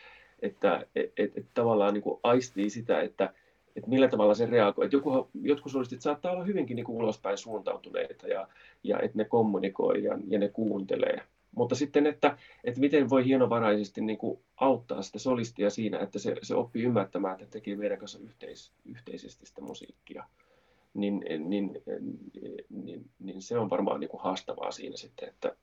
että 0.43 0.87
et, 0.95 1.13
et, 1.17 1.37
et 1.37 1.47
tavallaan 1.55 1.95
niin 1.95 2.03
kuin 2.03 2.21
aistii 2.23 2.71
sitä, 2.71 3.01
että 3.01 3.35
että 3.77 3.91
millä 3.91 4.09
tavalla 4.09 4.35
se 4.35 4.47
reagoi. 4.47 4.85
Että 4.85 4.97
joku, 4.97 5.29
jotkut 5.43 5.73
solistit 5.73 6.03
saattaa 6.03 6.33
olla 6.33 6.45
hyvinkin 6.45 6.77
niin 6.77 6.87
kuin 6.87 6.97
ulospäin 6.97 7.39
suuntautuneita 7.39 8.29
ja, 8.29 8.49
ja 8.83 9.01
että 9.01 9.19
ne 9.19 9.25
kommunikoi 9.25 10.03
ja, 10.05 10.19
ja 10.29 10.39
ne 10.39 10.49
kuuntelee. 10.49 11.23
Mutta 11.55 11.75
sitten, 11.75 12.07
että, 12.07 12.39
että 12.65 12.81
miten 12.81 13.11
voi 13.11 13.25
hienovaraisesti 13.25 14.01
niin 14.01 14.19
kuin 14.19 14.39
auttaa 14.57 15.03
sitä 15.03 15.19
solistia 15.19 15.71
siinä, 15.71 15.99
että 15.99 16.19
se, 16.19 16.37
se 16.43 16.55
oppii 16.55 16.83
ymmärtämään, 16.83 17.35
että 17.35 17.47
tekee 17.53 17.77
meidän 17.77 17.99
kanssa 17.99 18.19
yhteis, 18.19 18.73
yhteisesti 18.85 19.47
sitä 19.47 19.61
musiikkia, 19.61 20.25
niin, 20.95 21.25
niin, 21.39 21.83
niin, 22.71 23.11
niin 23.19 23.43
se 23.43 23.59
on 23.59 23.71
varmaan 23.71 24.01
niin 24.01 24.11
kuin 24.11 24.23
haastavaa 24.23 24.71
siinä 24.71 24.97
sitten, 24.97 25.29
että, 25.29 25.57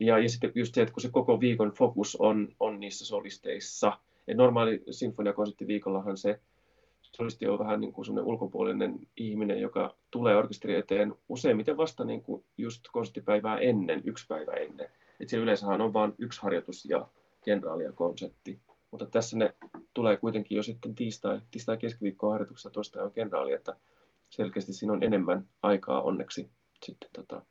Ja, 0.00 0.18
ja 0.18 0.28
sitten 0.28 0.52
just 0.54 0.74
se, 0.74 0.82
että 0.82 0.94
kun 0.94 1.02
se 1.02 1.08
koko 1.10 1.40
viikon 1.40 1.70
fokus 1.70 2.16
on, 2.16 2.48
on 2.60 2.80
niissä 2.80 3.06
solisteissa. 3.06 3.98
Et 4.28 4.36
normaali 4.36 4.82
sinfoniakonserttiviikollahan 4.90 6.16
se 6.16 6.40
solisti 7.16 7.46
on 7.46 7.58
vähän 7.58 7.80
niin 7.80 7.92
kuin 7.92 8.20
ulkopuolinen 8.20 8.98
ihminen, 9.16 9.60
joka 9.60 9.96
tulee 10.10 10.36
orkesteri 10.36 10.74
eteen 10.74 11.14
useimmiten 11.28 11.76
vasta 11.76 12.04
niin 12.04 12.22
kuin 12.22 12.44
just 12.58 12.84
konserttipäivää 12.92 13.58
ennen, 13.58 14.02
yksi 14.04 14.26
päivä 14.28 14.52
ennen. 14.52 14.88
Et 15.20 15.28
siellä 15.28 15.42
yleensähän 15.42 15.80
on 15.80 15.92
vain 15.92 16.14
yksi 16.18 16.42
harjoitus 16.42 16.84
ja 16.84 17.08
kenraali 17.44 17.84
ja 17.84 17.92
konsertti. 17.92 18.60
Mutta 18.90 19.06
tässä 19.06 19.36
ne 19.36 19.54
tulee 19.94 20.16
kuitenkin 20.16 20.56
jo 20.56 20.62
sitten 20.62 20.94
tiistai, 20.94 21.40
tiistai 21.50 21.76
keskiviikkoon 21.76 22.32
harjoituksessa, 22.32 22.70
tuosta 22.70 23.02
on 23.02 23.12
kenraali, 23.12 23.52
että 23.52 23.76
selkeästi 24.30 24.72
siinä 24.72 24.92
on 24.92 25.02
enemmän 25.02 25.48
aikaa 25.62 26.02
onneksi 26.02 26.50
sitten 26.82 27.10
tota, 27.12 27.42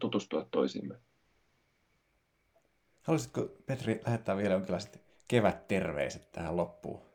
tutustua 0.00 0.46
toisiimme. 0.50 0.94
Haluaisitko 3.02 3.48
Petri 3.66 4.00
lähettää 4.06 4.36
vielä 4.36 4.54
jonkinlaiset 4.54 5.00
kevätterveiset 5.28 6.32
tähän 6.32 6.56
loppuun? 6.56 7.07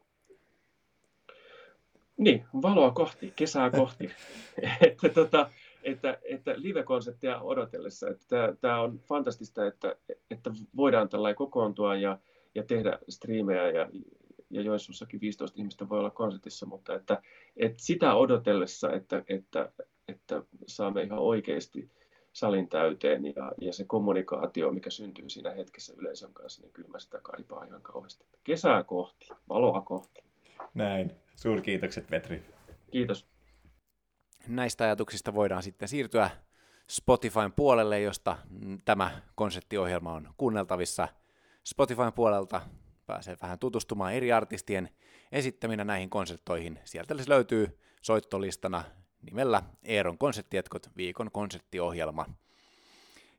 Niin, 2.18 2.46
valoa 2.62 2.92
kohti, 2.92 3.34
kesää 3.36 3.70
kohti. 3.70 4.10
että, 4.88 5.10
tota, 5.10 5.50
että, 5.84 6.18
että 6.24 6.54
live-konseptia 6.58 7.42
odotellessa, 7.42 8.10
että 8.10 8.56
tämä 8.62 8.82
on 8.82 9.00
fantastista, 9.00 9.66
että, 9.66 9.96
että 10.32 10.52
voidaan 10.76 11.10
tällä 11.10 11.34
kokoontua 11.34 11.96
ja, 11.96 12.18
ja 12.56 12.64
tehdä 12.64 13.00
striimejä 13.10 13.70
ja, 13.70 13.90
ja 14.50 14.62
Joensuussakin 14.62 15.22
15 15.22 15.60
ihmistä 15.60 15.90
voi 15.90 16.00
olla 16.00 16.10
konsertissa, 16.10 16.66
mutta 16.66 16.96
että, 16.96 17.22
että 17.58 17.84
sitä 17.84 18.16
odotellessa, 18.16 18.92
että, 18.92 19.24
että, 19.28 19.72
että 20.08 20.44
saamme 20.68 21.04
ihan 21.04 21.20
oikeasti 21.20 21.90
salin 22.34 22.70
täyteen 22.70 23.26
ja, 23.26 23.52
ja 23.62 23.74
se 23.74 23.86
kommunikaatio, 23.86 24.72
mikä 24.72 24.90
syntyy 24.90 25.30
siinä 25.30 25.52
hetkessä 25.52 25.94
yleisön 25.98 26.34
kanssa, 26.34 26.62
niin 26.62 26.74
kyllä 26.74 26.90
mä 26.90 27.00
sitä 27.00 27.20
kaipaan 27.24 27.68
ihan 27.68 27.82
kauheasti. 27.82 28.26
Kesää 28.44 28.84
kohti, 28.84 29.28
valoa 29.50 29.82
kohti. 29.82 30.24
Näin. 30.74 31.23
Suurkiitokset 31.36 32.08
Petri. 32.08 32.44
Kiitos. 32.92 33.26
Näistä 34.48 34.84
ajatuksista 34.84 35.34
voidaan 35.34 35.64
sitten 35.64 35.88
siirtyä 35.88 36.30
Spotifyn 36.90 37.52
puolelle, 37.52 38.02
josta 38.02 38.38
tämä 38.86 39.22
konseptiohjelma 39.36 40.14
on 40.14 40.34
kuunneltavissa. 40.38 41.08
Spotifyn 41.64 42.14
puolelta 42.14 42.62
pääsee 43.06 43.38
vähän 43.42 43.60
tutustumaan 43.60 44.14
eri 44.14 44.32
artistien 44.32 44.90
esittäminä 45.32 45.84
näihin 45.84 46.10
konserttoihin. 46.10 46.80
Sieltä 46.86 47.16
löytyy 47.28 47.80
soittolistana 48.02 48.84
nimellä 49.22 49.62
Eeron 49.84 50.18
konserttietkot 50.18 50.90
viikon 50.98 51.32
konserttiohjelma. 51.32 52.26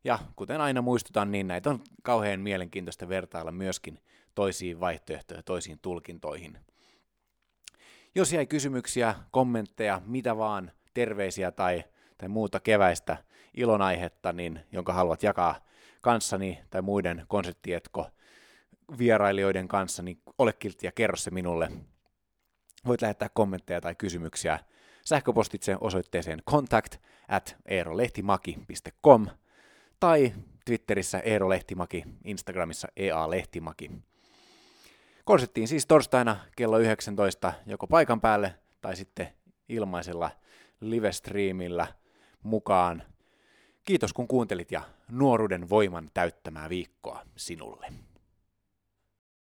Ja 0.04 0.18
kuten 0.36 0.60
aina 0.60 0.82
muistutan, 0.82 1.30
niin 1.32 1.48
näitä 1.48 1.70
on 1.70 1.80
kauhean 2.02 2.40
mielenkiintoista 2.40 3.08
vertailla 3.08 3.52
myöskin 3.52 4.00
toisiin 4.34 4.80
vaihtoehtoihin, 4.80 5.44
toisiin 5.44 5.78
tulkintoihin. 5.82 6.58
Jos 8.14 8.32
jäi 8.32 8.46
kysymyksiä, 8.46 9.14
kommentteja, 9.30 10.02
mitä 10.06 10.36
vaan, 10.36 10.72
terveisiä 10.94 11.50
tai, 11.50 11.84
tai 12.18 12.28
muuta 12.28 12.60
keväistä 12.60 13.16
ilonaihetta, 13.54 14.32
niin, 14.32 14.60
jonka 14.72 14.92
haluat 14.92 15.22
jakaa 15.22 15.56
kanssani 16.00 16.58
tai 16.70 16.82
muiden 16.82 17.24
konserttietko 17.28 18.10
vierailijoiden 18.98 19.68
kanssa, 19.68 20.02
niin 20.02 20.22
ole 20.38 20.52
kiltti 20.52 20.86
ja 20.86 20.92
kerro 20.92 21.16
se 21.16 21.30
minulle. 21.30 21.68
Voit 22.86 23.02
lähettää 23.02 23.28
kommentteja 23.28 23.80
tai 23.80 23.94
kysymyksiä 23.94 24.58
sähköpostitse 25.04 25.76
osoitteeseen 25.80 26.42
contact 26.50 26.96
at 27.28 27.56
eerolehtimaki.com 27.66 29.26
tai 30.00 30.32
Twitterissä 30.64 31.18
Eero 31.18 31.48
Lehtimaki, 31.48 32.04
Instagramissa 32.24 32.88
EA 32.96 33.30
Lehtimaki. 33.30 33.90
Konserttiin 35.24 35.68
siis 35.68 35.86
torstaina 35.86 36.36
kello 36.56 36.78
19 36.78 37.52
joko 37.66 37.86
paikan 37.86 38.20
päälle 38.20 38.54
tai 38.80 38.96
sitten 38.96 39.28
ilmaisella 39.68 40.30
livestreamillä 40.80 41.86
mukaan. 42.42 43.02
Kiitos 43.84 44.12
kun 44.12 44.28
kuuntelit 44.28 44.72
ja 44.72 44.82
nuoruuden 45.10 45.70
voiman 45.70 46.10
täyttämää 46.14 46.68
viikkoa 46.68 47.22
sinulle. 47.36 47.86